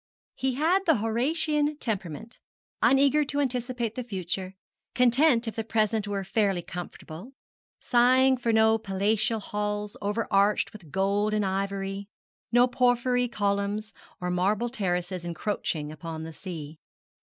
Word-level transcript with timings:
He 0.33 0.55
had 0.55 0.87
the 0.87 0.95
Horatian 0.95 1.77
temperament, 1.77 2.39
uneager 2.81 3.23
to 3.27 3.39
anticipate 3.39 3.93
the 3.93 4.03
future, 4.03 4.55
content 4.95 5.47
if 5.47 5.55
the 5.55 5.63
present 5.63 6.07
were 6.07 6.23
fairly 6.23 6.63
comfortable, 6.63 7.33
sighing 7.79 8.37
for 8.37 8.51
no 8.51 8.79
palatial 8.79 9.39
halls 9.39 9.95
over 10.01 10.27
arched 10.31 10.73
with 10.73 10.89
gold 10.91 11.35
and 11.35 11.45
ivory, 11.45 12.07
no 12.51 12.65
porphyry 12.67 13.27
columns, 13.27 13.93
or 14.19 14.31
marble 14.31 14.69
terraces 14.69 15.23
encroaching 15.23 15.91
upon 15.91 16.23
the 16.23 16.33
sea. 16.33 16.79